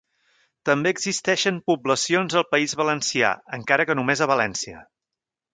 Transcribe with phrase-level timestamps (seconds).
[0.69, 4.85] També existeixen poblacions al País Valencià, encara que només a València.